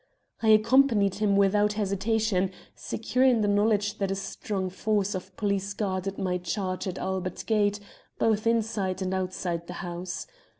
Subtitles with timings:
[0.41, 5.75] "I accompanied him without hesitation, secure in the knowledge that a strong force of police
[5.75, 7.79] guarded my charge at Albert Gate,
[8.17, 10.25] both inside and outside the house.